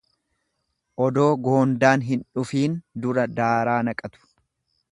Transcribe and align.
Odoo 1.07 1.27
goondaan 1.47 2.07
hin 2.07 2.25
dhufiin 2.39 2.81
dura 3.05 3.27
daaraa 3.41 3.79
naqatu. 3.91 4.25